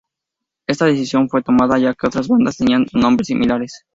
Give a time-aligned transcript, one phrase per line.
[0.65, 3.85] Esta decisión fue tomada ya que otras bandas tenían nombres similares.